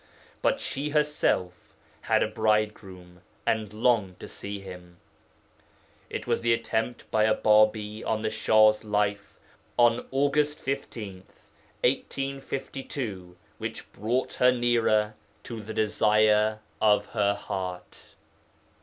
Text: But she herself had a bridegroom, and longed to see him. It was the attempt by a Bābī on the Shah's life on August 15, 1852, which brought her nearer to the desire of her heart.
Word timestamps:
But 0.41 0.59
she 0.59 0.89
herself 0.89 1.75
had 2.01 2.23
a 2.23 2.27
bridegroom, 2.27 3.21
and 3.45 3.71
longed 3.71 4.19
to 4.21 4.27
see 4.27 4.59
him. 4.59 4.97
It 6.09 6.25
was 6.25 6.41
the 6.41 6.53
attempt 6.53 7.11
by 7.11 7.25
a 7.25 7.35
Bābī 7.35 8.03
on 8.03 8.23
the 8.23 8.31
Shah's 8.31 8.83
life 8.83 9.37
on 9.77 10.07
August 10.09 10.57
15, 10.59 11.17
1852, 11.83 13.37
which 13.59 13.93
brought 13.93 14.33
her 14.33 14.51
nearer 14.51 15.13
to 15.43 15.61
the 15.61 15.73
desire 15.75 16.57
of 16.81 17.05
her 17.05 17.35
heart. 17.35 18.15